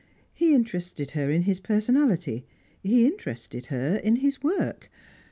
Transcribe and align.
He 0.33 0.55
interested 0.55 1.11
her 1.11 1.29
in 1.29 1.43
his 1.43 1.59
personality, 1.59 2.43
he 2.81 3.05
interested 3.05 3.67
her 3.67 3.97
in 3.97 4.15
his 4.15 4.41
work. 4.41 4.89